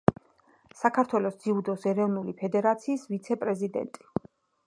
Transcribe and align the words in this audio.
საქართველოს 0.79 1.35
ძიუდოს 1.43 1.85
ეროვნული 1.91 2.35
ფედერაციის 2.41 3.05
ვიცე-პრეზიდენტი. 3.13 4.09